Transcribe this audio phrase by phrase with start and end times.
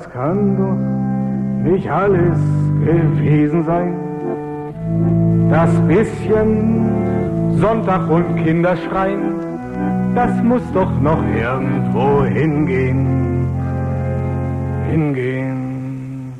[0.00, 2.38] Das kann doch nicht alles
[2.82, 3.94] gewesen sein.
[5.50, 9.34] Das bisschen Sonntag und Kinderschreien,
[10.14, 13.46] das muss doch noch irgendwo hingehen.
[14.90, 16.32] Hingehen.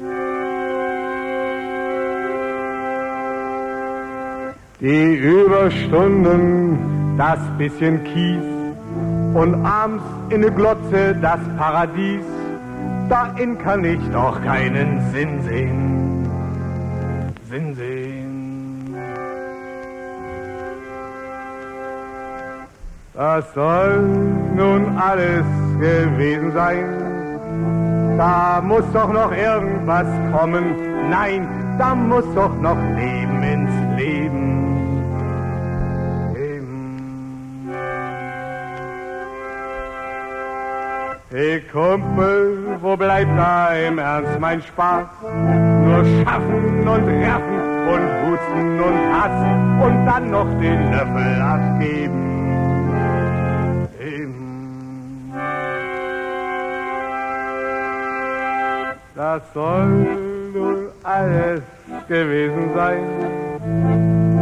[4.80, 6.78] Die Überstunden,
[7.18, 8.42] das bisschen Kies
[9.34, 12.24] und abends in der Glotze das Paradies,
[13.10, 16.28] darin kann ich doch keinen Sinn sehen.
[17.50, 18.94] Sinn sehen.
[23.14, 23.98] Das soll
[24.54, 25.44] nun alles
[25.80, 26.84] gewesen sein.
[28.16, 30.64] Da muss doch noch irgendwas kommen.
[31.10, 33.19] Nein, da muss doch noch Leben
[41.32, 45.06] Hey Kumpel, wo bleibt da im Ernst mein Spaß?
[45.22, 52.26] Nur schaffen und raffen und husten und hassen und dann noch den Löffel abgeben.
[54.00, 55.32] Eben.
[59.14, 59.86] Das soll
[60.52, 61.62] nun alles
[62.08, 63.04] gewesen sein.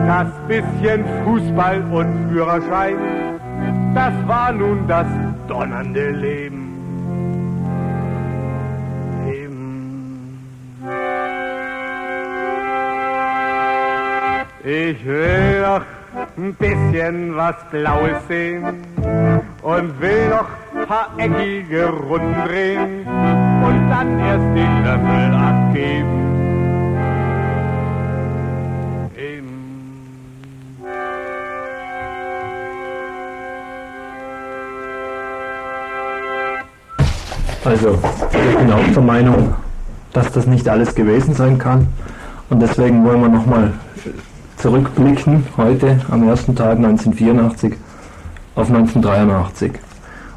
[0.07, 2.97] Das bisschen Fußball und Führerschein,
[3.95, 5.07] das war nun das
[5.49, 6.58] donnernde Leben.
[14.71, 15.81] Ich will noch
[16.37, 18.65] ein bisschen was Blaues sehen
[19.63, 23.07] und will noch ein paar eckige Runden drehen
[23.65, 26.29] und dann erst den Löffel abgeben.
[37.65, 37.99] Also,
[38.33, 39.55] ich bin auch der Meinung,
[40.13, 41.89] dass das nicht alles gewesen sein kann.
[42.51, 43.73] Und deswegen wollen wir nochmal
[44.59, 47.75] zurückblicken heute am ersten Tag 1984
[48.57, 49.73] auf 1983.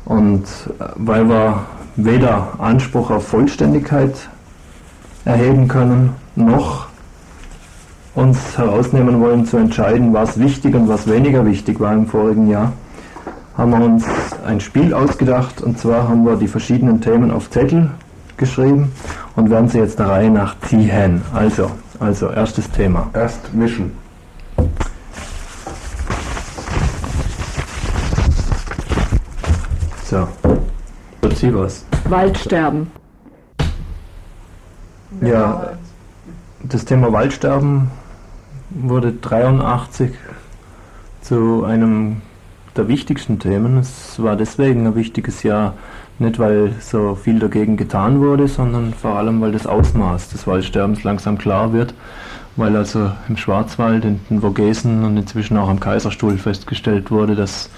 [0.06, 0.44] Und
[0.80, 1.64] äh, weil wir
[1.96, 4.14] weder Anspruch auf Vollständigkeit
[5.26, 6.88] erheben können, noch
[8.14, 12.74] uns herausnehmen wollen zu entscheiden, was wichtig und was weniger wichtig war im vorigen Jahr,
[13.58, 14.06] haben wir uns
[14.46, 17.92] ein Spiel ausgedacht und zwar haben wir die verschiedenen Themen auf Zettel
[18.38, 18.92] geschrieben
[19.36, 21.22] und werden sie jetzt der Reihe nach ziehen.
[21.34, 23.10] Also, also erstes Thema.
[23.14, 24.01] Erst mischen.
[30.12, 30.28] So.
[31.22, 31.86] Erzähl was.
[32.10, 32.92] Waldsterben.
[35.22, 35.72] Ja,
[36.64, 37.90] das Thema Waldsterben
[38.72, 40.12] wurde 83
[41.22, 42.22] zu einem
[42.76, 43.78] der wichtigsten Themen.
[43.78, 45.76] Es war deswegen ein wichtiges Jahr,
[46.20, 51.06] nicht weil so viel dagegen getan wurde, sondern vor allem, weil das Ausmaß des Waldsterbens
[51.06, 51.94] langsam klar wird,
[52.58, 57.70] weil also im Schwarzwald, in den Vogesen und inzwischen auch am Kaiserstuhl festgestellt wurde, dass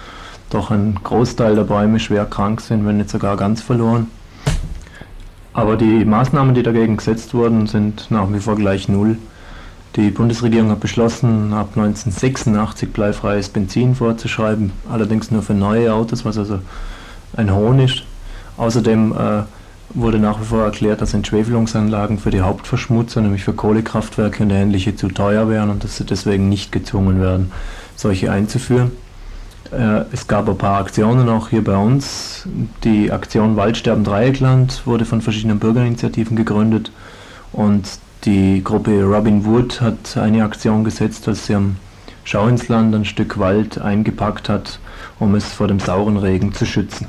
[0.50, 4.08] doch ein Großteil der Bäume schwer krank sind, wenn nicht sogar ganz verloren.
[5.52, 9.18] Aber die Maßnahmen, die dagegen gesetzt wurden, sind nach wie vor gleich null.
[9.96, 16.36] Die Bundesregierung hat beschlossen, ab 1986 bleifreies Benzin vorzuschreiben, allerdings nur für neue Autos, was
[16.36, 16.58] also
[17.36, 18.02] ein Hohn ist.
[18.56, 19.42] Außerdem äh,
[19.90, 24.96] wurde nach wie vor erklärt, dass Entschwefelungsanlagen für die Hauptverschmutzer, nämlich für Kohlekraftwerke und ähnliche,
[24.96, 27.52] zu teuer wären und dass sie deswegen nicht gezwungen werden,
[27.94, 28.90] solche einzuführen.
[29.70, 32.46] Äh, es gab ein paar Aktionen auch hier bei uns.
[32.84, 36.90] Die Aktion Waldsterben Dreieckland wurde von verschiedenen Bürgerinitiativen gegründet
[37.52, 41.76] und die Gruppe Robin Wood hat eine Aktion gesetzt, dass sie am
[42.24, 44.78] Schauinsland ein Stück Wald eingepackt hat,
[45.18, 47.06] um es vor dem sauren Regen zu schützen.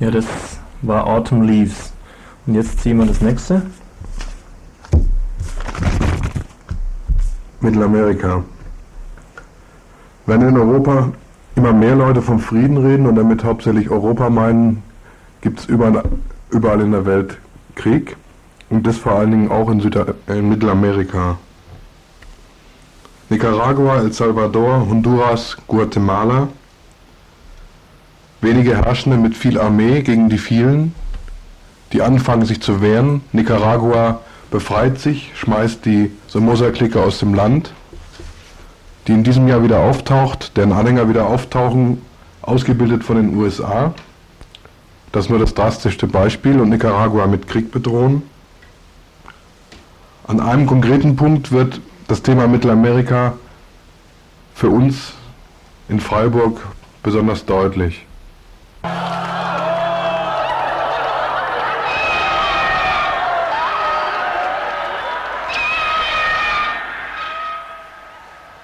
[0.00, 0.26] Ja, das
[0.82, 1.92] war Autumn Leaves.
[2.46, 3.62] Und jetzt ziehen wir das nächste.
[7.60, 8.44] Mittelamerika.
[10.26, 11.12] Wenn in Europa
[11.56, 14.82] immer mehr Leute vom Frieden reden und damit hauptsächlich Europa meinen,
[15.40, 16.02] gibt es überall,
[16.50, 17.38] überall in der Welt
[17.74, 18.16] Krieg
[18.70, 21.38] und das vor allen Dingen auch in, Süda in Mittelamerika.
[23.30, 26.48] Nicaragua, El Salvador, Honduras, Guatemala.
[28.40, 30.94] Wenige Herrschende mit viel Armee gegen die vielen,
[31.92, 33.22] die anfangen sich zu wehren.
[33.32, 34.20] Nicaragua
[34.50, 37.72] befreit sich, schmeißt die Somoza-Clique aus dem Land,
[39.06, 42.00] die in diesem Jahr wieder auftaucht, deren Anhänger wieder auftauchen,
[42.42, 43.94] ausgebildet von den USA.
[45.12, 48.22] Das ist nur das drastischste Beispiel und Nicaragua mit Krieg bedrohen.
[50.26, 53.34] An einem konkreten Punkt wird das Thema Mittelamerika
[54.54, 55.12] für uns
[55.88, 56.60] in Freiburg
[57.02, 58.06] besonders deutlich.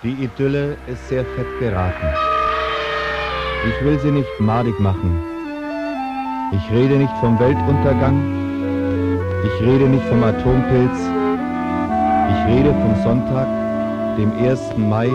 [0.03, 2.09] Die Idylle ist sehr fett geraten.
[3.69, 5.21] Ich will sie nicht madig machen.
[6.53, 8.17] Ich rede nicht vom Weltuntergang.
[9.45, 10.99] Ich rede nicht vom Atompilz.
[12.31, 13.47] Ich rede vom Sonntag,
[14.17, 14.79] dem 1.
[14.79, 15.11] Mai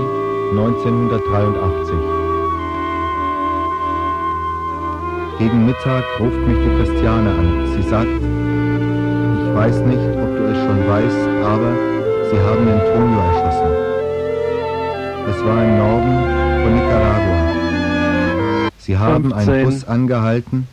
[0.52, 1.96] 1983.
[5.40, 7.74] Gegen Mittag ruft mich die Christiane an.
[7.76, 8.22] Sie sagt,
[9.42, 11.74] ich weiß nicht, ob du es schon weißt, aber
[12.30, 13.55] sie haben Antonio erschossen.
[15.46, 18.72] War im Norden von Nicaragua.
[18.80, 19.50] Sie haben 15.
[19.50, 20.68] einen Bus angehalten.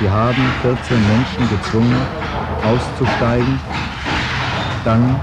[0.00, 1.96] Sie haben 14 Menschen gezwungen,
[2.64, 3.60] auszusteigen.
[4.86, 5.20] Dann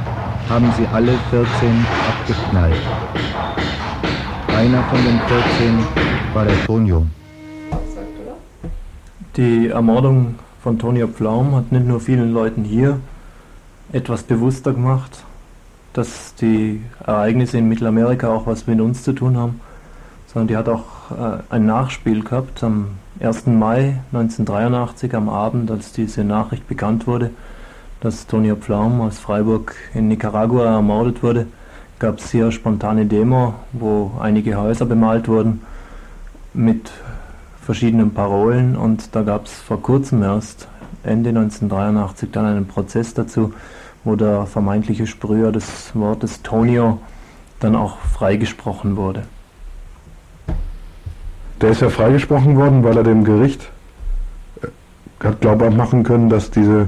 [0.47, 2.81] haben sie alle 14 abgeknallt.
[4.55, 5.79] Einer von den 14
[6.35, 7.07] war der Tonio.
[9.37, 12.99] Die Ermordung von Tonio Pflaum hat nicht nur vielen Leuten hier
[13.91, 15.23] etwas bewusster gemacht,
[15.93, 19.61] dass die Ereignisse in Mittelamerika auch was mit uns zu tun haben,
[20.27, 22.87] sondern die hat auch äh, ein Nachspiel gehabt am
[23.19, 23.47] 1.
[23.47, 27.31] Mai 1983 am Abend, als diese Nachricht bekannt wurde,
[28.01, 31.47] dass Tonio Pflaum aus Freiburg in Nicaragua ermordet wurde,
[31.99, 35.61] gab es hier spontane Demo, wo einige Häuser bemalt wurden
[36.53, 36.91] mit
[37.61, 40.67] verschiedenen Parolen und da gab es vor kurzem erst,
[41.03, 43.53] Ende 1983, dann einen Prozess dazu,
[44.03, 46.99] wo der vermeintliche Sprüher des Wortes Tonio
[47.59, 49.23] dann auch freigesprochen wurde.
[51.61, 53.69] Der ist ja freigesprochen worden, weil er dem Gericht
[54.61, 54.67] äh,
[55.25, 56.87] hat glaubhaft machen können, dass diese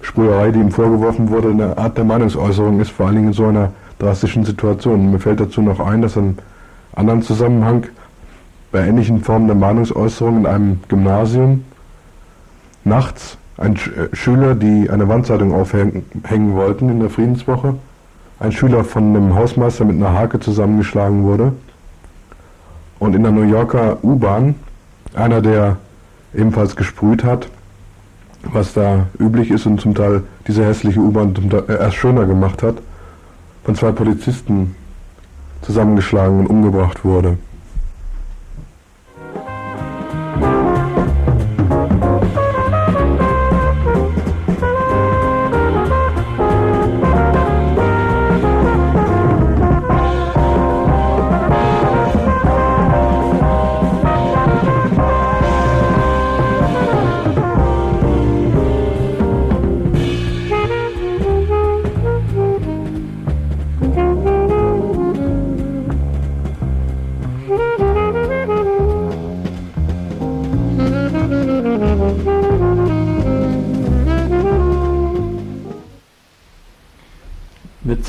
[0.00, 3.46] Sprüherei, die ihm vorgeworfen wurde, eine Art der Meinungsäußerung ist, vor allen Dingen in so
[3.46, 5.12] einer drastischen Situation.
[5.12, 6.38] Mir fällt dazu noch ein, dass im
[6.94, 7.86] anderen Zusammenhang
[8.72, 11.64] bei ähnlichen Formen der Meinungsäußerung in einem Gymnasium
[12.84, 17.76] nachts ein Sch äh, Schüler, die eine Wandzeitung aufhängen wollten in der Friedenswoche,
[18.40, 21.52] ein Schüler von einem Hausmeister mit einer Hake zusammengeschlagen wurde
[22.98, 24.54] und in der New Yorker U-Bahn
[25.14, 25.76] einer, der
[26.34, 27.48] ebenfalls gesprüht hat,
[28.44, 31.34] was da üblich ist und zum Teil diese hässliche U-Bahn
[31.68, 32.76] äh, erst schöner gemacht hat,
[33.64, 34.74] von zwei Polizisten
[35.62, 37.38] zusammengeschlagen und umgebracht wurde.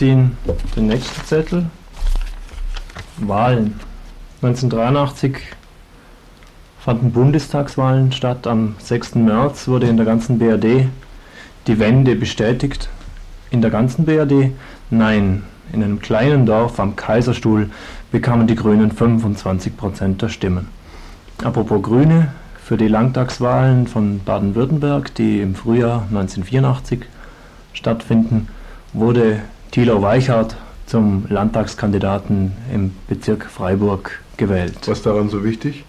[0.03, 0.37] Ziehen
[0.75, 1.65] den nächsten Zettel.
[3.19, 3.79] Wahlen.
[4.41, 5.37] 1983
[6.77, 8.45] fanden Bundestagswahlen statt.
[8.45, 9.15] Am 6.
[9.15, 10.87] März wurde in der ganzen BRD
[11.67, 12.89] die Wende bestätigt.
[13.49, 14.51] In der ganzen BRD?
[14.89, 15.43] Nein.
[15.71, 17.69] In einem kleinen Dorf am Kaiserstuhl
[18.11, 20.67] bekamen die Grünen 25 Prozent der Stimmen.
[21.41, 27.05] Apropos Grüne, für die Landtagswahlen von Baden-Württemberg, die im Frühjahr 1984
[27.71, 28.49] stattfinden,
[28.91, 29.39] wurde
[29.73, 34.75] Thilo Weichert zum Landtagskandidaten im Bezirk Freiburg gewählt.
[34.85, 35.83] Was ist daran so wichtig?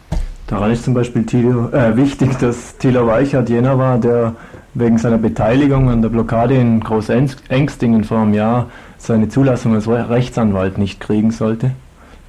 [0.47, 4.37] Daran ist zum Beispiel Thilo, äh, wichtig, dass Thilo Weichert jener war, der
[4.73, 10.79] wegen seiner Beteiligung an der Blockade in Großengstingen vor einem Jahr seine Zulassung als Rechtsanwalt
[10.79, 11.73] nicht kriegen sollte,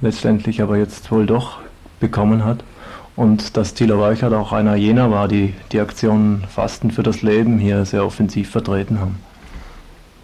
[0.02, 1.60] letztendlich aber jetzt wohl doch
[2.00, 2.64] bekommen hat.
[3.16, 7.58] Und dass Thilo Weichert auch einer jener war, die die Aktion Fasten für das Leben
[7.58, 9.16] hier sehr offensiv vertreten haben.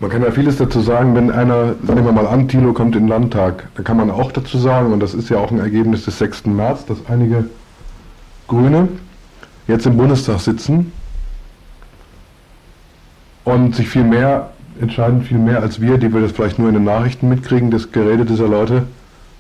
[0.03, 3.05] Man kann ja vieles dazu sagen, wenn einer, nehmen wir mal an, Thilo kommt in
[3.05, 6.05] den Landtag, da kann man auch dazu sagen, und das ist ja auch ein Ergebnis
[6.05, 6.47] des 6.
[6.47, 7.45] März, dass einige
[8.49, 8.89] Grüne
[9.69, 10.91] jetzt im Bundestag sitzen
[13.45, 16.75] und sich viel mehr entscheiden, viel mehr als wir, die wir das vielleicht nur in
[16.75, 18.89] den Nachrichten mitkriegen, das Gerede dieser Leute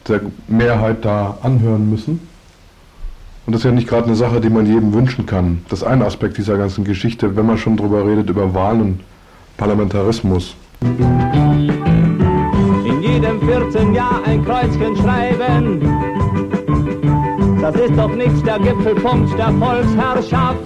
[0.07, 2.21] der Mehrheit da anhören müssen.
[3.47, 5.63] Und das ist ja nicht gerade eine Sache, die man jedem wünschen kann.
[5.71, 9.01] Das ist ein Aspekt dieser ganzen Geschichte, wenn man schon drüber redet, über Wahlen
[9.57, 10.55] Parlamentarismus.
[12.85, 15.81] In jedem 14 Jahr ein Kreuzchen schreiben.
[17.61, 20.59] Das ist doch nicht der Gipfelpunkt der Volksherrschaft.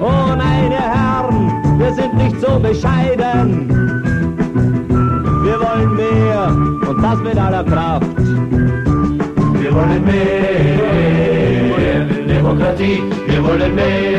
[0.00, 3.68] Oh meine Herren, wir sind nicht so bescheiden.
[5.44, 6.48] Wir wollen mehr
[6.88, 8.16] und das mit aller Kraft.
[9.60, 10.94] Wir wollen mehr
[12.26, 14.14] Demokratie, wir wollen mehr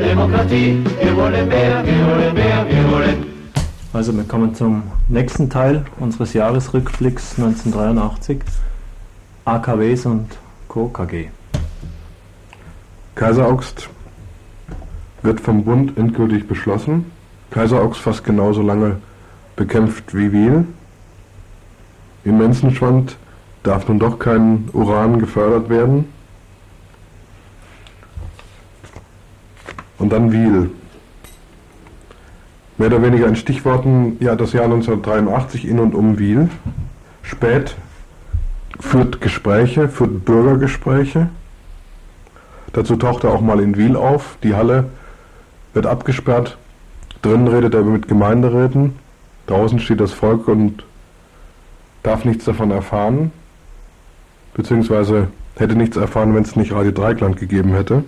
[0.00, 3.26] Demokratie, wir wollen mehr, wir wollen mehr, wir wollen
[3.92, 8.38] Also wir kommen zum nächsten Teil unseres Jahresrückblicks 1983.
[9.44, 10.28] AKWs und
[10.68, 10.86] Co.
[10.86, 11.30] KG.
[13.16, 13.90] Kaiseraugst
[15.22, 17.06] wird vom Bund endgültig beschlossen.
[17.50, 18.98] Kaiseraugst fast genauso lange
[19.56, 20.64] bekämpft wie Wiel.
[22.24, 23.16] Im Menzenschwand
[23.62, 26.12] darf nun doch kein Uran gefördert werden.
[29.98, 30.70] Und dann Wiel.
[32.78, 36.48] Mehr oder weniger in Stichworten, ja, das Jahr 1983 in und um Wiel.
[37.22, 37.76] Spät
[38.80, 41.28] führt Gespräche, führt Bürgergespräche.
[42.72, 44.36] Dazu taucht er auch mal in Wiel auf.
[44.42, 44.86] Die Halle
[45.74, 46.56] wird abgesperrt.
[47.20, 48.94] Drinnen redet er mit Gemeinderäten.
[49.46, 50.84] Draußen steht das Volk und
[52.02, 53.32] darf nichts davon erfahren.
[54.54, 58.04] Beziehungsweise hätte nichts erfahren, wenn es nicht Radio Dreikland gegeben hätte.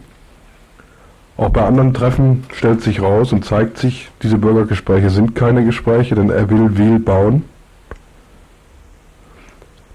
[1.37, 6.15] Auch bei anderen Treffen stellt sich raus und zeigt sich, diese Bürgergespräche sind keine Gespräche,
[6.15, 7.43] denn er will Wiel bauen.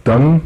[0.03, 0.41] Dann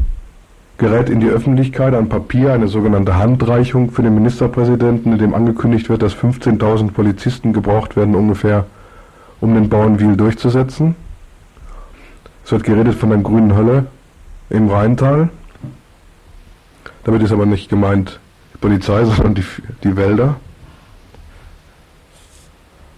[0.77, 5.89] gerät in die Öffentlichkeit ein Papier, eine sogenannte Handreichung für den Ministerpräsidenten, in dem angekündigt
[5.89, 8.65] wird, dass 15.000 Polizisten gebraucht werden ungefähr,
[9.39, 10.95] um den Bau in Wiel durchzusetzen.
[12.45, 13.88] Es wird geredet von der grünen Hölle
[14.50, 15.29] im Rheintal.
[17.03, 18.19] Damit ist aber nicht gemeint
[18.53, 19.45] die Polizei, sondern die,
[19.83, 20.35] die Wälder.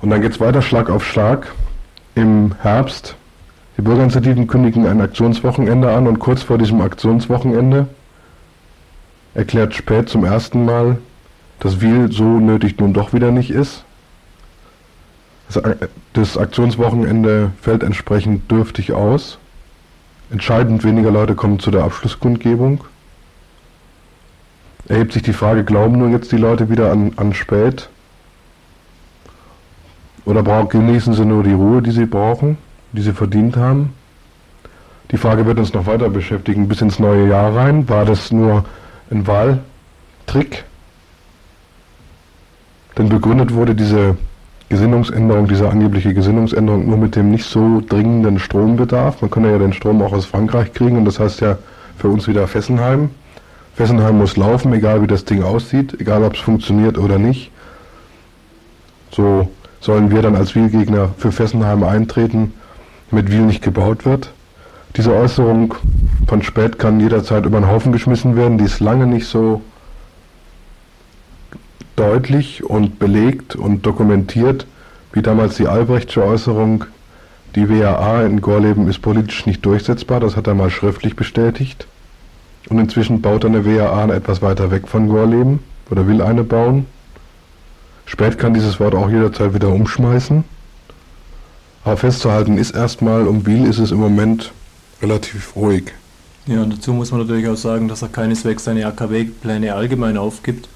[0.02, 1.52] Und dann geht es weiter Schlag auf Schlag.
[2.16, 3.16] Im Herbst
[3.78, 7.88] die Bürgerinitiativen kündigen ein Aktionswochenende an und kurz vor diesem Aktionswochenende
[9.34, 10.98] erklärt Spät zum ersten Mal,
[11.60, 13.85] dass Wiel so nötig nun doch wieder nicht ist.
[16.14, 19.38] Das Aktionswochenende fällt entsprechend dürftig aus.
[20.32, 22.84] Entscheidend weniger Leute kommen zu der Abschlusskundgebung.
[24.88, 27.90] Erhebt sich die Frage, glauben nun jetzt die Leute wieder an, an Spät?
[30.26, 32.58] Oder brauchen, genießen sie nur die Ruhe, die sie brauchen?
[32.96, 33.94] die sie verdient haben.
[35.12, 37.88] Die Frage wird uns noch weiter beschäftigen bis ins neue Jahr rein.
[37.88, 38.66] War das nur
[39.12, 40.66] ein Wahltrick?
[42.98, 44.18] Denn begründet wurde diese
[44.70, 49.22] Gesinnungsänderung, diese angebliche Gesinnungsänderung nur mit dem nicht so dringenden Strombedarf.
[49.22, 51.58] Man könne ja den Strom auch aus Frankreich kriegen und das heißt ja
[51.98, 53.10] für uns wieder Fessenheim.
[53.76, 57.52] Fessenheim muss laufen, egal wie das Ding aussieht, egal ob es funktioniert oder nicht.
[59.12, 59.50] So
[59.82, 62.54] sollen wir dann als Wielgegner für Fessenheim eintreten
[63.12, 64.32] mit Wiel nicht gebaut wird.
[64.96, 65.76] Diese Äußerung
[66.28, 68.58] von Spät kann jederzeit über den Haufen geschmissen werden.
[68.58, 69.62] Die ist lange nicht so
[71.96, 74.66] deutlich und belegt und dokumentiert
[75.16, 76.86] wie damals die Albrechtsche Äußerung,
[77.56, 80.20] die WAA in Gorleben ist politisch nicht durchsetzbar.
[80.20, 81.88] Das hat er mal schriftlich bestätigt.
[82.68, 85.60] Und inzwischen baut er eine WAA etwas weiter weg von Gorleben
[85.90, 86.86] oder will eine bauen.
[88.06, 90.44] Spät kann dieses Wort auch jederzeit wieder umschmeißen.
[91.86, 94.52] Aber festzuhalten ist erstmal, um Wiel ist es im Moment
[95.02, 95.94] relativ ruhig.
[96.48, 100.68] Ja, und dazu muss man natürlich auch sagen, dass er keineswegs seine AKW-Pläne allgemein aufgibt,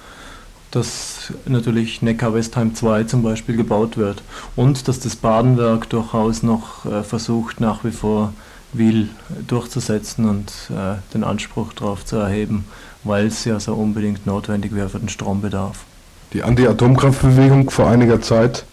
[0.72, 4.22] dass natürlich Neckar-Westheim 2 zum Beispiel gebaut wird
[4.56, 8.34] und dass das Badenwerk durchaus noch äh, versucht, nach wie vor
[8.72, 9.10] Wiel
[9.48, 12.66] durchzusetzen und äh, den Anspruch darauf zu erheben,
[13.04, 15.86] weil es ja so unbedingt notwendig wäre für den Strombedarf.
[16.34, 18.66] Die Anti-Atomkraftbewegung vor einiger Zeit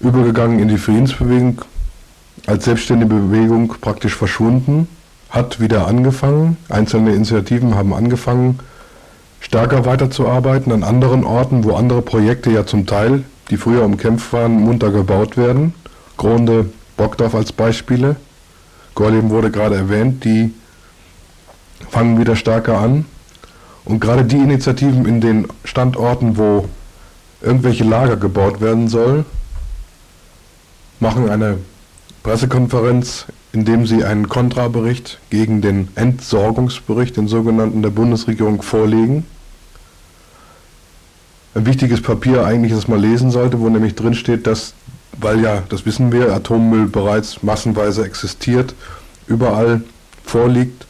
[0.00, 1.62] übergegangen in die Friedensbewegung,
[2.46, 4.88] als selbstständige Bewegung praktisch verschwunden,
[5.28, 6.56] hat wieder angefangen.
[6.70, 8.60] Einzelne Initiativen haben angefangen,
[9.40, 14.60] stärker weiterzuarbeiten an anderen Orten, wo andere Projekte ja zum Teil die früher umkämpft waren,
[14.60, 15.74] munter gebaut werden.
[16.16, 18.16] Gronde, Brockdorf als Beispiele.
[18.94, 20.52] Gorleben wurde gerade erwähnt, die
[21.90, 23.04] fangen wieder stärker an.
[23.84, 26.68] Und gerade die Initiativen in den Standorten, wo
[27.40, 29.24] irgendwelche Lager gebaut werden soll,
[30.98, 31.58] machen eine
[32.26, 39.24] Pressekonferenz, in dem sie einen Kontrabericht gegen den Entsorgungsbericht, den sogenannten der Bundesregierung, vorlegen.
[41.54, 44.74] Ein wichtiges Papier eigentlich, das man lesen sollte, wo nämlich drin steht, dass,
[45.16, 48.74] weil ja, das wissen wir, Atommüll bereits massenweise existiert,
[49.28, 49.84] überall
[50.24, 50.84] vorliegt,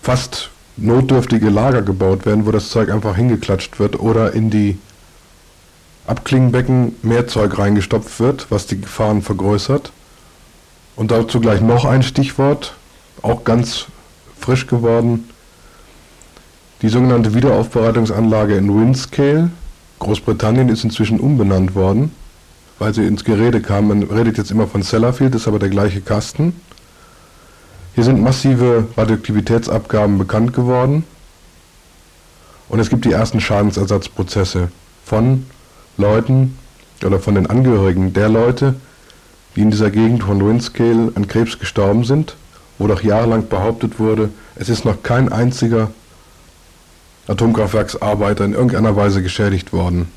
[0.00, 4.78] fast notdürftige Lager gebaut werden, wo das Zeug einfach hingeklatscht wird oder in die
[6.06, 9.90] Abklingenbecken mehr Zeug reingestopft wird, was die Gefahren vergrößert.
[10.96, 12.74] Und dazu gleich noch ein Stichwort,
[13.22, 13.86] auch ganz
[14.38, 15.28] frisch geworden.
[16.82, 19.50] Die sogenannte Wiederaufbereitungsanlage in Windscale,
[20.00, 22.12] Großbritannien, ist inzwischen umbenannt worden,
[22.78, 23.88] weil sie ins Gerede kam.
[23.88, 26.60] Man redet jetzt immer von Sellafield, ist aber der gleiche Kasten.
[27.94, 31.04] Hier sind massive Radioaktivitätsabgaben bekannt geworden
[32.72, 34.68] und es gibt die ersten Schadensersatzprozesse
[35.04, 35.44] von
[35.98, 36.56] Leuten
[37.04, 38.76] oder von den Angehörigen der Leute,
[39.56, 42.36] die in dieser Gegend von Windscale an Krebs gestorben sind,
[42.78, 45.90] wo doch jahrelang behauptet wurde, es ist noch kein einziger
[47.26, 50.08] Atomkraftwerksarbeiter in irgendeiner Weise geschädigt worden.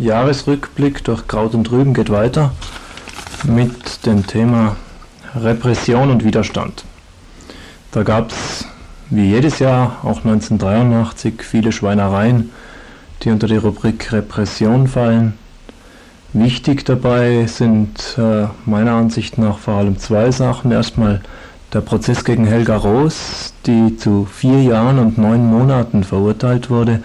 [0.00, 2.52] Jahresrückblick durch Kraut und Rüben geht weiter
[3.44, 4.76] mit dem Thema
[5.36, 6.84] Repression und Widerstand.
[7.92, 8.64] Da gab es
[9.10, 12.50] wie jedes Jahr, auch 1983, viele Schweinereien,
[13.22, 15.34] die unter die Rubrik Repression fallen.
[16.32, 20.72] Wichtig dabei sind äh, meiner Ansicht nach vor allem zwei Sachen.
[20.72, 21.20] Erstmal
[21.74, 27.02] der Prozess gegen Helga Roos, die zu vier Jahren und neun Monaten verurteilt wurde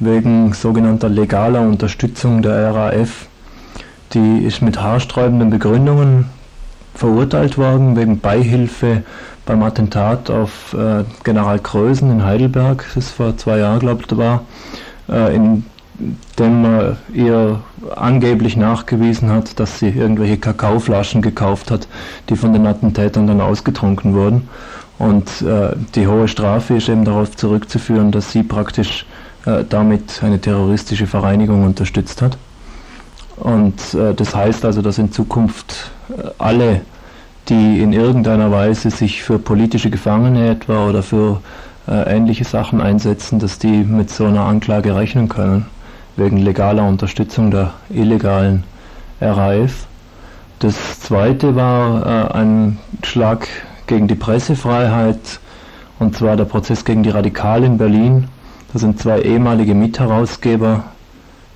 [0.00, 3.26] wegen sogenannter legaler Unterstützung der RAF.
[4.12, 6.26] Die ist mit haarsträubenden Begründungen
[6.94, 9.02] verurteilt worden wegen Beihilfe
[9.46, 14.44] beim Attentat auf äh, General Krösen in Heidelberg, das vor zwei Jahren, glaube ich, war,
[15.08, 15.64] äh, in
[16.38, 17.60] dem man ihr
[17.94, 21.86] angeblich nachgewiesen hat, dass sie irgendwelche Kakaoflaschen gekauft hat,
[22.28, 24.48] die von den Attentätern dann ausgetrunken wurden.
[24.98, 29.06] Und äh, die hohe Strafe ist eben darauf zurückzuführen, dass sie praktisch
[29.46, 32.36] äh, damit eine terroristische Vereinigung unterstützt hat.
[33.36, 36.82] Und äh, das heißt also, dass in Zukunft äh, alle,
[37.48, 41.40] die in irgendeiner Weise sich für politische Gefangene etwa oder für
[41.88, 45.66] äh, ähnliche Sachen einsetzen, dass die mit so einer Anklage rechnen können,
[46.16, 48.64] wegen legaler Unterstützung der illegalen
[49.20, 49.86] RAF.
[50.60, 53.48] Das zweite war äh, ein Schlag
[53.86, 55.40] gegen die Pressefreiheit
[55.98, 58.28] Und zwar der Prozess gegen die Radikale in Berlin.
[58.74, 60.82] Da sind zwei ehemalige Mitherausgeber,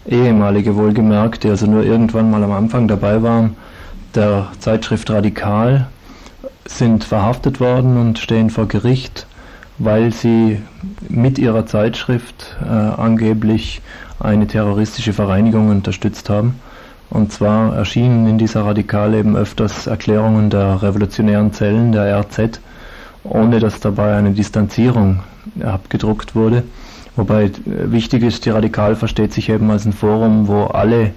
[0.07, 3.57] ehemalige wohlgemerkt, die also nur irgendwann mal am Anfang dabei waren,
[4.15, 5.89] der Zeitschrift Radikal,
[6.65, 9.27] sind verhaftet worden und stehen vor Gericht,
[9.79, 10.63] weil sie
[11.09, 13.83] mit ihrer Zeitschrift äh, angeblich
[14.21, 16.61] eine terroristische Vereinigung unterstützt haben.
[17.11, 22.61] Und zwar erschienen in dieser Radikal eben öfters Erklärungen der revolutionären Zellen, der RZ,
[23.25, 25.25] ohne dass dabei eine Distanzierung
[25.61, 26.63] abgedruckt wurde.
[27.19, 31.11] Wobei äh, wichtig ist, die Radikal versteht sich eben als ein Forum, wo alle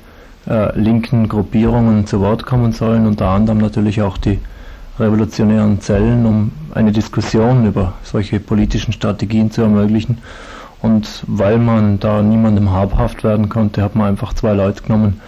[0.48, 4.40] äh, linken Gruppierungen zu Wort kommen sollen, unter anderem natürlich auch die
[5.00, 10.18] revolutionären Zellen, um eine Diskussion über solche politischen Strategien zu ermöglichen.
[10.82, 15.22] Und weil man da niemandem habhaft werden konnte, hat man einfach zwei Leute genommen,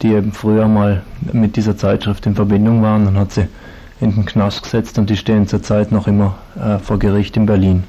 [0.00, 3.48] die eben früher mal mit dieser Zeitschrift in Verbindung waren und hat sie
[4.00, 7.82] in den Knast gesetzt und die stehen zurzeit noch immer äh, vor Gericht in Berlin.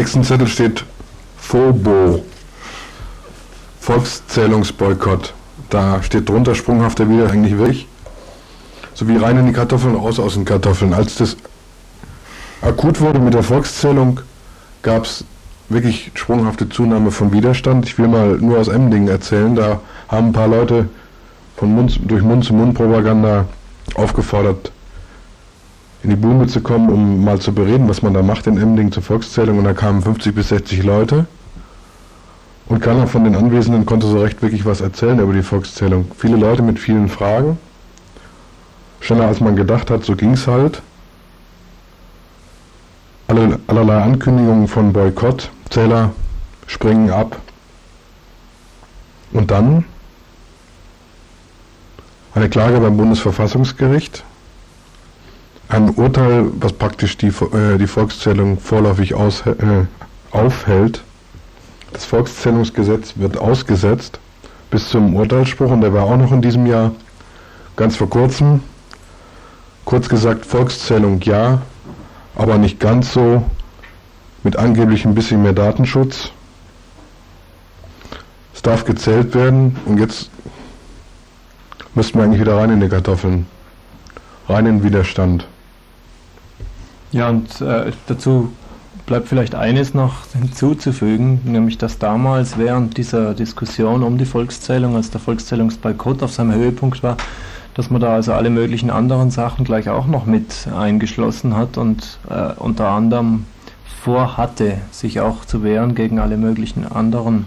[0.00, 0.82] Nächsten Zettel steht
[1.36, 2.24] FOBO,
[3.80, 5.34] Volkszählungsboykott.
[5.68, 7.86] Da steht drunter sprunghafter wieder eigentlich wirklich.
[8.94, 10.94] So wie rein in die Kartoffeln, raus aus den Kartoffeln.
[10.94, 11.36] Als das
[12.62, 14.20] akut wurde mit der Volkszählung,
[14.80, 15.22] gab es
[15.68, 17.84] wirklich sprunghafte Zunahme von Widerstand.
[17.84, 19.54] Ich will mal nur aus Emdingen erzählen.
[19.54, 20.88] Da haben ein paar Leute
[21.58, 23.44] von Mund, durch Mund-zu-Mund-Propaganda
[23.96, 24.72] aufgefordert,
[26.02, 28.90] in die Blume zu kommen, um mal zu bereden, was man da macht in Emding
[28.90, 29.58] zur Volkszählung.
[29.58, 31.26] Und da kamen 50 bis 60 Leute.
[32.66, 36.10] Und keiner von den Anwesenden konnte so recht wirklich was erzählen über die Volkszählung.
[36.16, 37.58] Viele Leute mit vielen Fragen.
[39.00, 40.80] Schneller als man gedacht hat, so ging es halt.
[43.28, 46.12] Alle, allerlei Ankündigungen von Boykott, Zähler
[46.66, 47.38] springen ab.
[49.32, 49.84] Und dann
[52.34, 54.24] eine Klage beim Bundesverfassungsgericht
[55.70, 59.86] ein Urteil, was praktisch die, äh, die Volkszählung vorläufig aus, äh,
[60.32, 61.02] aufhält.
[61.92, 64.18] Das Volkszählungsgesetz wird ausgesetzt
[64.70, 66.92] bis zum Urteilsspruch und der war auch noch in diesem Jahr
[67.76, 68.62] ganz vor kurzem.
[69.84, 71.62] Kurz gesagt, Volkszählung ja,
[72.36, 73.44] aber nicht ganz so,
[74.42, 76.32] mit angeblich ein bisschen mehr Datenschutz.
[78.54, 80.30] Es darf gezählt werden und jetzt
[81.94, 83.46] müssten wir eigentlich wieder rein in die Kartoffeln,
[84.48, 85.46] rein in Widerstand.
[87.12, 88.52] Ja, und äh, dazu
[89.06, 95.10] bleibt vielleicht eines noch hinzuzufügen, nämlich dass damals während dieser Diskussion um die Volkszählung, als
[95.10, 97.16] der Volkszählungsboykott auf seinem Höhepunkt war,
[97.74, 102.18] dass man da also alle möglichen anderen Sachen gleich auch noch mit eingeschlossen hat und
[102.28, 103.46] äh, unter anderem
[104.02, 107.46] vorhatte, sich auch zu wehren gegen alle möglichen anderen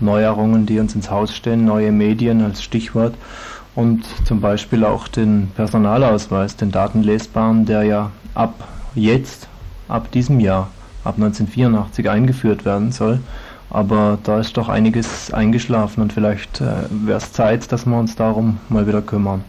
[0.00, 3.14] Neuerungen, die uns ins Haus stehen, neue Medien als Stichwort
[3.76, 8.54] und zum Beispiel auch den Personalausweis, den datenlesbaren, der ja ab
[8.94, 9.48] jetzt,
[9.88, 10.70] ab diesem Jahr,
[11.04, 13.20] ab 1984 eingeführt werden soll.
[13.70, 18.14] Aber da ist doch einiges eingeschlafen und vielleicht äh, wäre es Zeit, dass wir uns
[18.14, 19.42] darum mal wieder kümmern.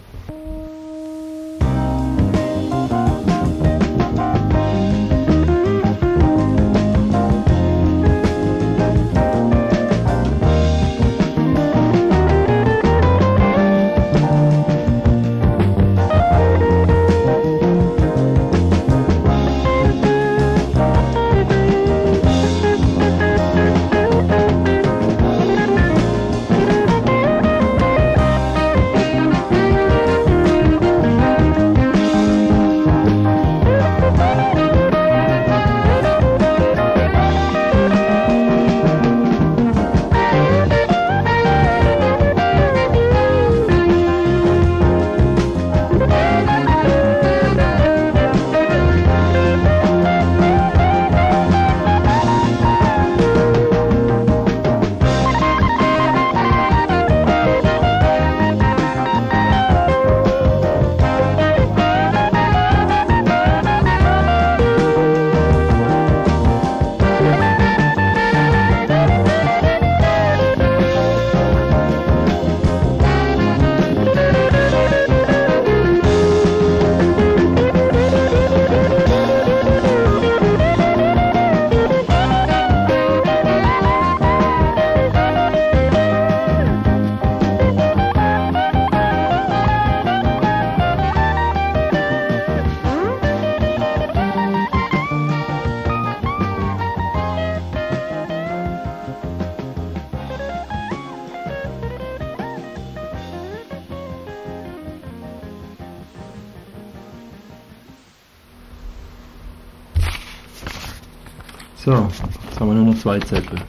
[111.86, 113.60] So, jetzt haben wir nur noch zwei Zettel.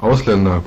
[0.00, 0.60] Ausländer.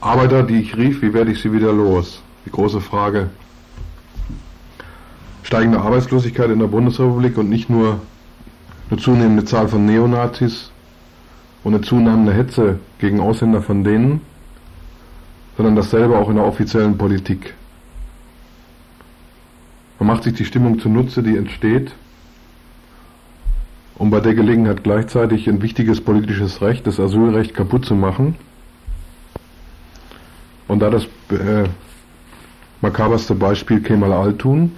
[0.00, 2.20] Arbeiter, die ich rief, wie werde ich sie wieder los?
[2.44, 3.30] Die große Frage.
[5.44, 8.00] Steigende Arbeitslosigkeit in der Bundesrepublik und nicht nur
[8.90, 10.72] eine zunehmende Zahl von Neonazis
[11.62, 14.22] und eine zunehmende Hetze gegen Ausländer von denen,
[15.56, 17.54] sondern dasselbe auch in der offiziellen Politik.
[20.00, 21.92] Man macht sich die Stimmung zunutze, die entsteht,
[23.96, 28.36] um bei der Gelegenheit gleichzeitig ein wichtiges politisches Recht, das Asylrecht, kaputt zu machen.
[30.66, 31.68] Und da das äh,
[32.80, 34.72] makaberste Beispiel Kemal Altun,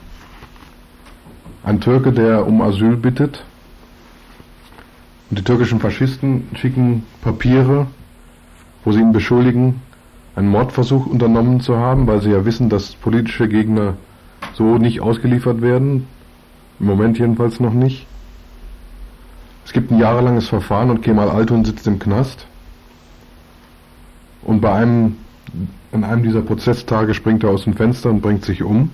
[1.65, 3.43] ein Türke, der um Asyl bittet,
[5.31, 7.89] und die türkischen Faschisten schicken Papiere,
[8.85, 9.81] wo sie ihn beschuldigen,
[10.37, 13.95] einen Mordversuch unternommen zu haben, weil sie ja wissen, dass politische Gegner
[14.53, 16.07] so nicht ausgeliefert werden.
[16.79, 18.07] Im Moment jedenfalls noch nicht.
[19.67, 22.47] Es gibt ein jahrelanges Verfahren und Kemal Altun sitzt im Knast.
[24.43, 25.17] Und bei einem,
[25.91, 28.91] an einem dieser Prozesstage springt er aus dem Fenster und bringt sich um.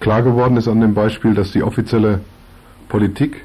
[0.00, 2.20] Klar geworden ist an dem Beispiel, dass die offizielle
[2.88, 3.44] Politik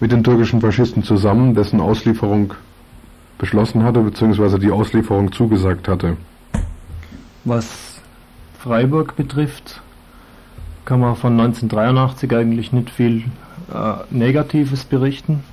[0.00, 2.54] mit den türkischen Faschisten zusammen dessen Auslieferung
[3.36, 6.16] beschlossen hatte, beziehungsweise die Auslieferung zugesagt hatte.
[7.44, 8.00] Was
[8.58, 9.82] Freiburg betrifft,
[10.86, 13.24] kann man von 1983 eigentlich nicht viel
[13.72, 15.44] äh, Negatives berichten.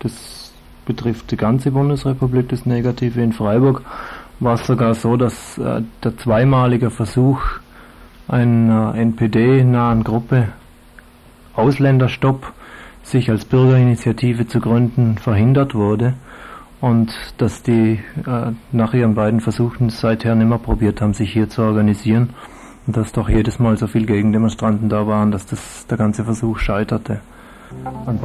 [0.00, 0.52] Das
[0.84, 3.20] betrifft die ganze Bundesrepublik, das Negative.
[3.20, 3.82] In Freiburg
[4.40, 7.40] war es sogar so, dass äh, der zweimalige Versuch
[8.28, 10.48] einer NPD-nahen Gruppe
[11.54, 12.52] Ausländerstopp
[13.02, 16.14] sich als Bürgerinitiative zu gründen verhindert wurde
[16.80, 21.62] und dass die äh, nach ihren beiden Versuchen seither nimmer probiert haben, sich hier zu
[21.62, 22.30] organisieren
[22.86, 26.58] und dass doch jedes Mal so viele Gegendemonstranten da waren, dass das der ganze Versuch
[26.58, 27.20] scheiterte.
[27.70, 28.20] Und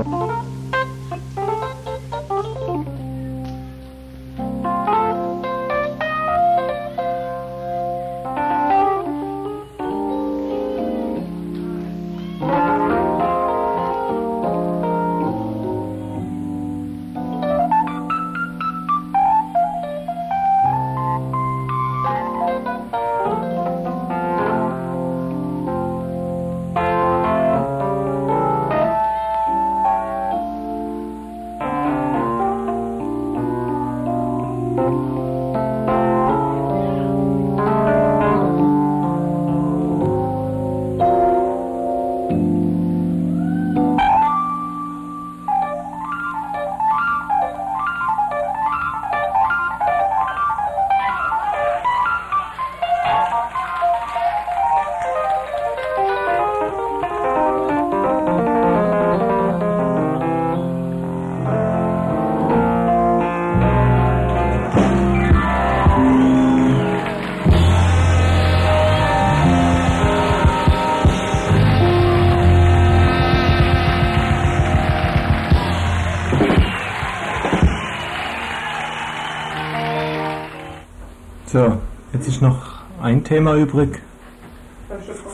[83.32, 84.02] Thema übrig.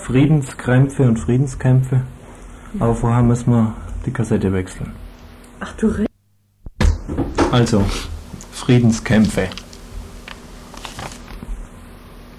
[0.03, 2.01] Friedenskrämpfe und Friedenskämpfe.
[2.77, 3.73] Aber vorher müssen wir
[4.05, 4.91] die Kassette wechseln.
[5.59, 6.05] Ach du Re
[7.51, 7.83] Also,
[8.51, 9.47] Friedenskämpfe.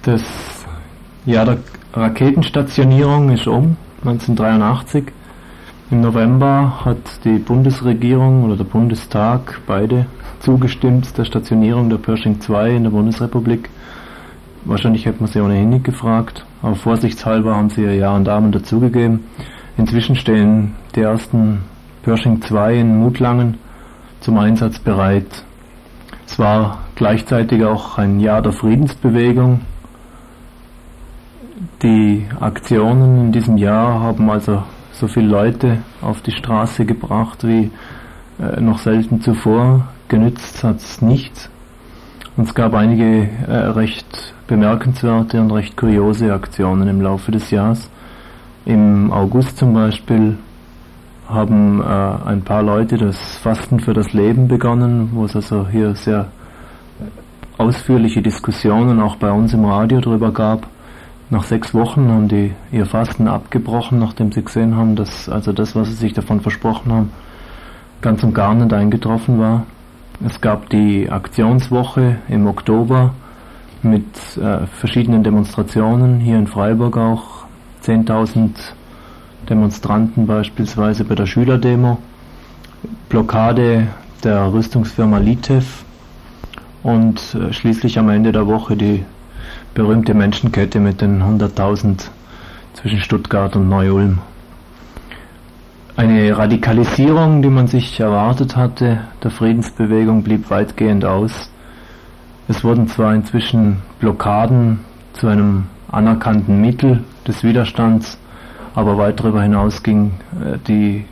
[0.03, 0.23] Das
[1.27, 1.59] Jahr der
[1.93, 5.07] Raketenstationierung ist um, 1983.
[5.91, 10.07] Im November hat die Bundesregierung oder der Bundestag beide
[10.39, 13.69] zugestimmt der Stationierung der Pershing 2 in der Bundesrepublik.
[14.65, 18.53] Wahrscheinlich hätte man sie ohnehin nicht gefragt, aber vorsichtshalber haben sie ihr Ja und Amen
[18.53, 19.25] dazugegeben.
[19.77, 21.63] Inzwischen stehen die ersten
[22.03, 23.59] Pershing 2 in Mutlangen
[24.21, 25.45] zum Einsatz bereit.
[26.27, 29.61] Es war gleichzeitig auch ein Jahr der Friedensbewegung.
[31.83, 37.71] Die Aktionen in diesem Jahr haben also so viele Leute auf die Straße gebracht wie
[38.41, 39.89] äh, noch selten zuvor.
[40.09, 41.51] Genützt hat es nichts.
[42.37, 47.89] Und es gab einige äh, recht bemerkenswerte und recht kuriose Aktionen im Laufe des Jahres.
[48.65, 50.37] Im August zum Beispiel
[51.29, 55.95] haben äh, ein paar Leute das Fasten für das Leben begonnen, wo es also hier
[55.95, 56.27] sehr
[57.59, 60.67] ausführliche Diskussionen auch bei uns im Radio darüber gab.
[61.31, 65.77] Nach sechs Wochen haben die ihr Fasten abgebrochen, nachdem sie gesehen haben, dass also das,
[65.77, 67.13] was sie sich davon versprochen haben,
[68.01, 69.67] ganz und gar nicht eingetroffen war.
[70.27, 73.13] Es gab die Aktionswoche im Oktober
[73.83, 77.45] mit äh, verschiedenen Demonstrationen, hier in Freiburg auch
[77.85, 78.51] 10.000
[79.49, 81.99] Demonstranten beispielsweise bei der Schülerdemo,
[83.09, 83.89] Blockade
[84.25, 85.85] der Rüstungsfirma Litev
[86.83, 89.05] und äh, schließlich am Ende der Woche die
[89.75, 92.09] berühmte Menschenkette mit den 100.000
[92.75, 94.19] zwischen Stuttgart und Neu-Ulm.
[95.97, 101.51] Eine Radikalisierung, die man sich erwartet hatte, der Friedensbewegung blieb weitgehend aus.
[102.51, 104.81] Es wurden zwar inzwischen Blockaden
[105.13, 108.19] zu einem anerkannten Mittel des Widerstands,
[108.75, 111.05] aber weit darüber hinaus ging äh, die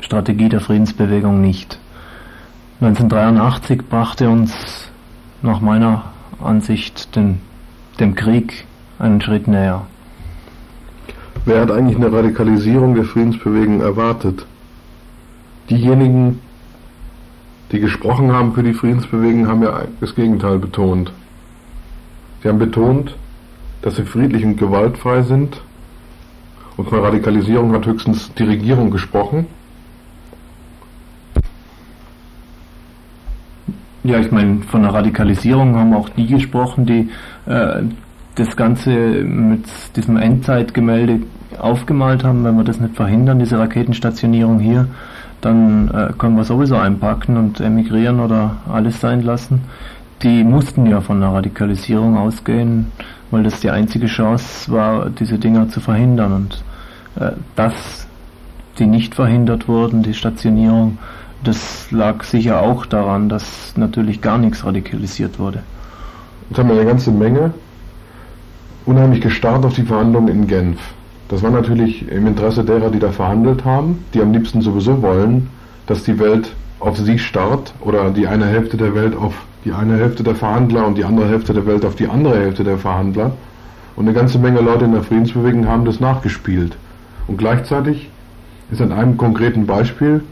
[0.00, 1.78] Strategie der Friedensbewegung nicht.
[2.82, 4.90] 1983 brachte uns
[5.40, 6.04] nach meiner
[6.42, 7.40] Ansicht den,
[7.98, 8.66] dem Krieg
[8.98, 9.86] einen Schritt näher.
[11.46, 14.44] Wer hat eigentlich eine Radikalisierung der Friedensbewegung erwartet?
[15.70, 16.40] Diejenigen,
[17.72, 21.12] die gesprochen haben für die Friedensbewegung, haben ja das Gegenteil betont.
[22.42, 23.16] Sie haben betont,
[23.82, 25.60] dass sie friedlich und gewaltfrei sind.
[26.76, 29.46] Und von Radikalisierung hat höchstens die Regierung gesprochen.
[34.04, 37.10] Ja, ich meine, von der Radikalisierung haben auch die gesprochen, die
[37.46, 37.82] äh,
[38.36, 39.64] das Ganze mit
[39.96, 41.22] diesem Endzeitgemälde
[41.58, 44.86] aufgemalt haben, wenn wir das nicht verhindern, diese Raketenstationierung hier,
[45.40, 49.62] dann äh, können wir sowieso einpacken und emigrieren oder alles sein lassen.
[50.22, 52.92] Die mussten ja von der Radikalisierung ausgehen,
[53.30, 56.32] weil das die einzige Chance war, diese Dinger zu verhindern.
[56.32, 56.64] Und
[57.22, 58.06] äh, dass
[58.78, 60.98] die nicht verhindert wurden, die Stationierung,
[61.44, 65.62] das lag sicher auch daran, dass natürlich gar nichts radikalisiert wurde.
[66.48, 67.52] Jetzt haben wir eine ganze Menge
[68.84, 70.78] unheimlich gestarrt auf die Verhandlungen in Genf.
[71.28, 75.48] Das war natürlich im Interesse derer, die da verhandelt haben, die am liebsten sowieso wollen,
[75.86, 79.34] dass die Welt auf sie starrt oder die eine Hälfte der Welt auf
[79.64, 82.62] die eine Hälfte der Verhandler und die andere Hälfte der Welt auf die andere Hälfte
[82.62, 83.32] der Verhandler.
[83.96, 86.76] Und eine ganze Menge Leute in der Friedensbewegung haben das nachgespielt.
[87.26, 88.08] Und gleichzeitig
[88.70, 90.22] ist an einem konkreten Beispiel,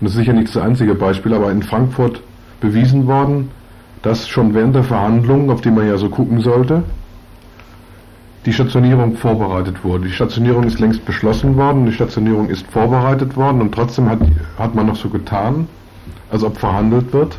[0.00, 2.20] und das ist sicher nicht das einzige Beispiel, aber in Frankfurt
[2.60, 3.50] bewiesen worden,
[4.02, 6.82] dass schon während der Verhandlungen, auf die man ja so gucken sollte,
[8.46, 10.06] die Stationierung vorbereitet wurde.
[10.06, 14.20] Die Stationierung ist längst beschlossen worden, die Stationierung ist vorbereitet worden und trotzdem hat,
[14.56, 15.66] hat man noch so getan,
[16.30, 17.38] als ob verhandelt wird.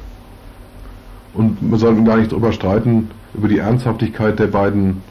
[1.33, 5.01] Und wir sollten gar nicht darüber streiten, über die Ernsthaftigkeit der beiden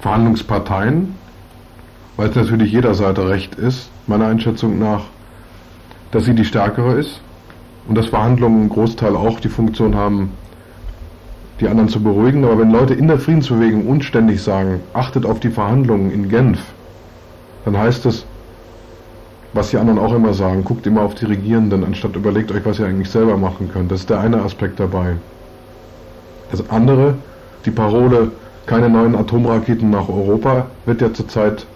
[0.00, 1.14] Verhandlungsparteien,
[2.16, 5.04] weil es natürlich jeder Seite recht ist, meiner Einschätzung nach,
[6.10, 7.20] dass sie die stärkere ist
[7.86, 10.32] und dass Verhandlungen im Großteil auch die Funktion haben,
[11.60, 12.44] die anderen zu beruhigen.
[12.44, 16.60] Aber wenn Leute in der Friedensbewegung unständig sagen, achtet auf die Verhandlungen in Genf,
[17.64, 18.24] dann heißt es,
[19.52, 22.78] was die anderen auch immer sagen, guckt immer auf die Regierenden, anstatt überlegt euch, was
[22.78, 23.90] ihr eigentlich selber machen könnt.
[23.90, 25.16] Das ist der eine Aspekt dabei.
[26.50, 27.14] Das andere,
[27.64, 28.30] die Parole,
[28.66, 31.66] keine neuen Atomraketen nach Europa, wird ja zurzeit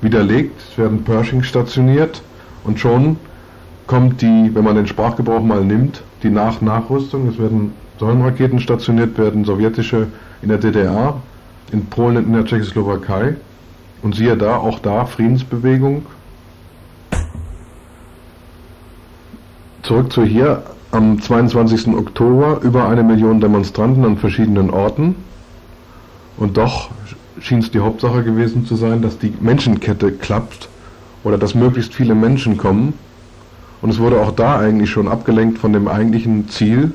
[0.00, 0.60] widerlegt.
[0.70, 2.22] Es werden Pershing stationiert
[2.64, 3.16] und schon
[3.86, 7.28] kommt die, wenn man den Sprachgebrauch mal nimmt, die Nach-Nachrüstung.
[7.28, 10.08] Es werden sollen Raketen stationiert werden, sowjetische
[10.42, 11.20] in der DDR,
[11.72, 13.36] in Polen und in der Tschechoslowakei.
[14.02, 16.06] Und siehe da, auch da Friedensbewegung.
[19.82, 21.88] Zurück zu hier, am 22.
[21.88, 25.16] Oktober über eine Million Demonstranten an verschiedenen Orten.
[26.36, 26.90] Und doch
[27.40, 30.68] schien es die Hauptsache gewesen zu sein, dass die Menschenkette klappt
[31.24, 32.94] oder dass möglichst viele Menschen kommen.
[33.82, 36.92] Und es wurde auch da eigentlich schon abgelenkt von dem eigentlichen Ziel,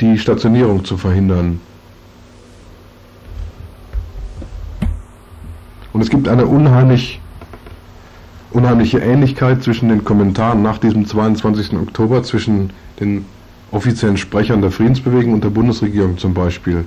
[0.00, 1.60] die Stationierung zu verhindern.
[5.92, 7.20] Und es gibt eine unheimlich,
[8.50, 11.72] unheimliche Ähnlichkeit zwischen den Kommentaren nach diesem 22.
[11.74, 12.70] Oktober, zwischen
[13.00, 13.24] den
[13.72, 16.84] offiziellen Sprechern der Friedensbewegung und der Bundesregierung zum Beispiel.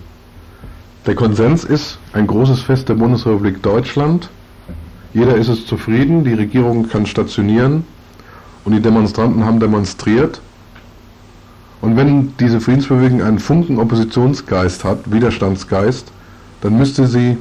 [1.06, 4.30] Der Konsens ist ein großes Fest der Bundesrepublik Deutschland.
[5.14, 7.84] Jeder ist es zufrieden, die Regierung kann stationieren
[8.64, 10.40] und die Demonstranten haben demonstriert
[11.82, 16.12] und wenn diese Friedensbewegung einen Funken Oppositionsgeist hat, Widerstandsgeist,
[16.62, 17.38] dann müsste sie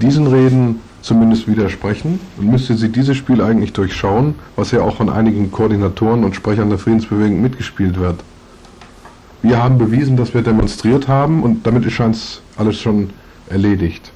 [0.00, 5.08] diesen Reden zumindest widersprechen und müsste sie dieses Spiel eigentlich durchschauen, was ja auch von
[5.08, 8.22] einigen Koordinatoren und Sprechern der Friedensbewegung mitgespielt wird.
[9.42, 13.10] Wir haben bewiesen, dass wir demonstriert haben und damit ist es alles schon
[13.48, 14.10] erledigt.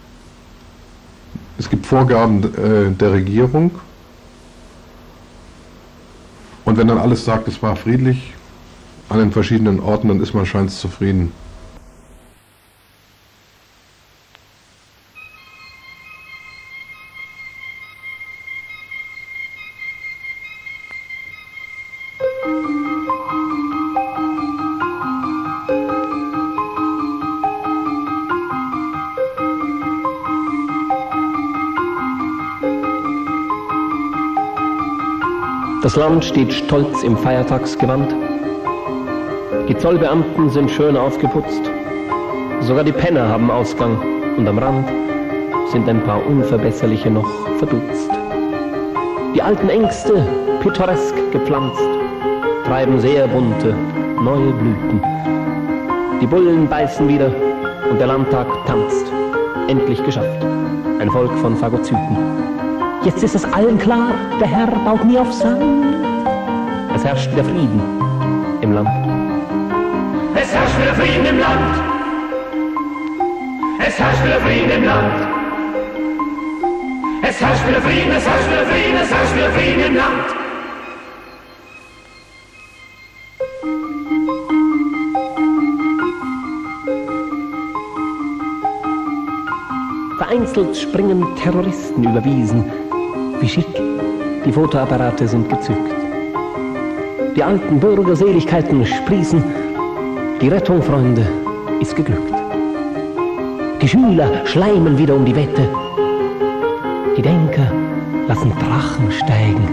[1.59, 3.73] Es gibt Vorgaben äh, der Regierung
[6.65, 8.35] und wenn dann alles sagt, es war friedlich,
[9.11, 11.33] an den verschiedenen Orten, dann ist man scheinbar zufrieden.
[35.83, 38.30] Das Land steht stolz im Feiertagsgewand
[39.71, 41.71] die Zollbeamten sind schön aufgeputzt.
[42.59, 43.97] Sogar die Penner haben Ausgang
[44.37, 44.89] und am Rand
[45.71, 48.11] sind ein paar Unverbesserliche noch verdutzt.
[49.33, 50.27] Die alten Ängste,
[50.61, 51.81] pittoresk gepflanzt,
[52.67, 53.77] treiben sehr bunte,
[54.21, 55.01] neue Blüten.
[56.21, 57.31] Die Bullen beißen wieder
[57.89, 59.07] und der Landtag tanzt.
[59.69, 60.45] Endlich geschafft.
[60.99, 62.19] Ein Volk von Phagozyten.
[63.05, 65.63] Jetzt ist es allen klar, der Herr baut nie auf Sand.
[66.93, 67.81] Es herrscht wieder Frieden
[68.63, 69.10] im Land.
[70.35, 71.77] Es herrscht wieder Frieden im Land.
[73.87, 75.29] Es herrscht wieder Frieden im Land.
[77.23, 80.41] Es herrscht wieder Frieden, es herrscht wieder Frieden, es herrscht wieder Frieden im Land.
[90.19, 92.65] Vereinzelt springen Terroristen über Wiesen.
[93.41, 93.67] Wie schick,
[94.45, 95.95] die Fotoapparate sind gezückt.
[97.37, 99.70] Die alten Bürgerseligkeiten sprießen.
[100.41, 101.27] Die Rettung, Freunde,
[101.81, 102.33] ist geglückt.
[103.83, 105.69] Die Schüler schleimen wieder um die Wette.
[107.15, 107.71] Die Denker
[108.27, 109.69] lassen Drachen steigen.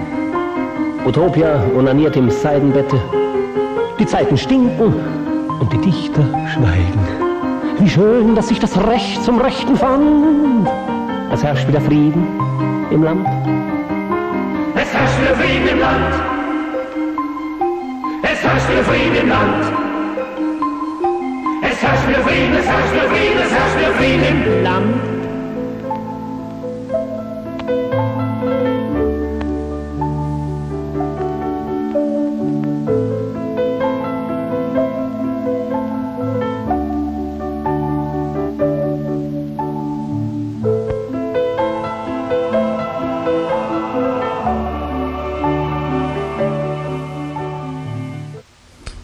[1.05, 2.99] Utopia onaniert im Seidenbette.
[3.97, 4.93] Die Zeiten stinken
[5.57, 7.07] und die Dichter schweigen.
[7.79, 10.67] Wie schön, dass sich das Recht zum Rechten fand.
[11.31, 12.27] Es herrscht wieder Frieden
[12.91, 13.25] im Land.
[14.75, 16.13] Es herrscht wieder Frieden im Land.
[18.21, 19.86] Es herrscht wieder Frieden im Land.
[21.79, 24.95] Es herrscht wieder Frieden, es herrscht wieder Frieden, es herrscht wieder Frieden im Land.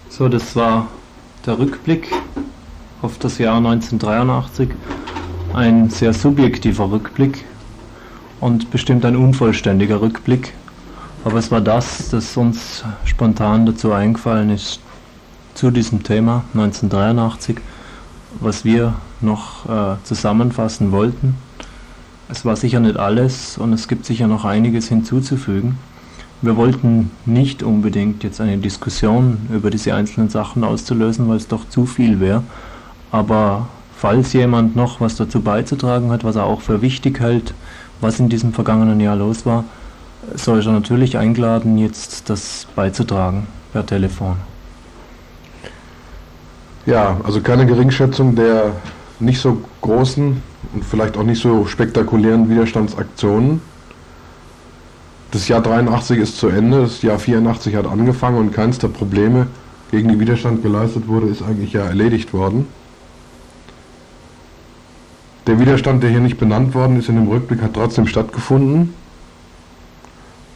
[0.10, 0.88] So, das war
[1.46, 2.23] der Rückblick
[3.04, 4.70] auf das Jahr 1983.
[5.54, 7.44] Ein sehr subjektiver Rückblick
[8.40, 10.54] und bestimmt ein unvollständiger Rückblick.
[11.26, 14.80] Aber es war das, das uns spontan dazu eingefallen ist
[15.54, 17.58] zu diesem Thema 1983,
[18.40, 21.36] was wir noch äh, zusammenfassen wollten.
[22.30, 25.78] Es war sicher nicht alles und es gibt sicher noch einiges hinzuzufügen.
[26.42, 31.68] Wir wollten nicht unbedingt jetzt eine Diskussion über diese einzelnen Sachen auszulösen, weil es doch
[31.70, 32.44] zu viel wäre.
[33.14, 37.54] Aber falls jemand noch was dazu beizutragen hat, was er auch für wichtig hält,
[38.02, 39.66] was in diesem vergangenen Jahr los war,
[40.34, 44.38] soll er natürlich eingeladen, jetzt das beizutragen per Telefon.
[46.88, 48.72] Ja, also keine Geringschätzung der
[49.20, 50.42] nicht so großen
[50.74, 53.62] und vielleicht auch nicht so spektakulären Widerstandsaktionen.
[55.30, 59.46] Das Jahr 83 ist zu Ende, das Jahr 84 hat angefangen und keins der Probleme,
[59.92, 62.66] gegen die Widerstand geleistet wurde, ist eigentlich ja erledigt worden.
[65.46, 68.94] Der Widerstand, der hier nicht benannt worden ist in dem Rückblick, hat trotzdem stattgefunden.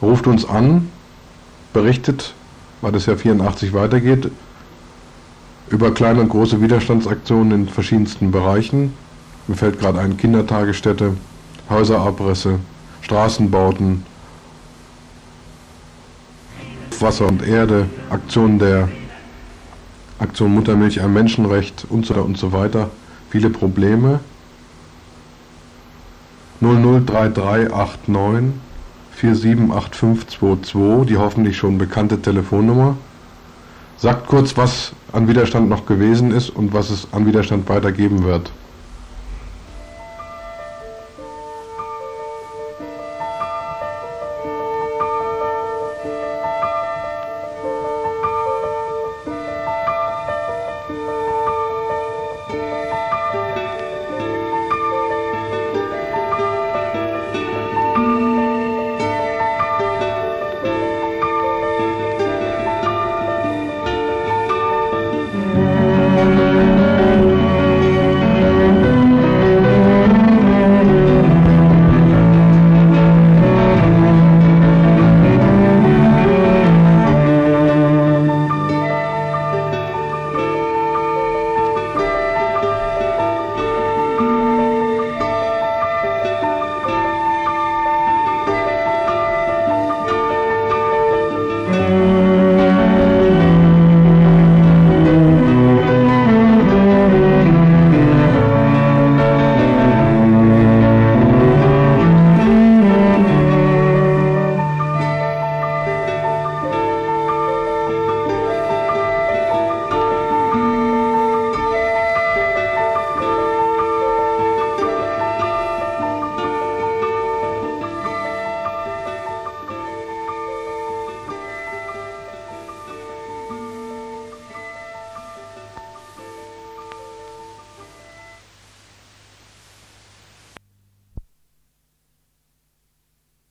[0.01, 0.89] Ruft uns an,
[1.73, 2.33] berichtet,
[2.81, 4.31] weil das Jahr 84 weitergeht,
[5.69, 8.93] über kleine und große Widerstandsaktionen in verschiedensten Bereichen.
[9.47, 11.17] Mir fällt gerade ein Kindertagesstätte,
[11.69, 12.59] Häuserabrisse,
[13.01, 14.05] Straßenbauten,
[16.99, 18.88] Wasser und Erde, Aktion der
[20.19, 22.89] Aktion Muttermilch ein Menschenrecht und so, und so weiter.
[23.29, 24.19] Viele Probleme.
[26.62, 28.53] 003389
[29.12, 32.97] 478522, die hoffentlich schon bekannte Telefonnummer.
[33.97, 38.51] Sagt kurz, was an Widerstand noch gewesen ist und was es an Widerstand weitergeben wird.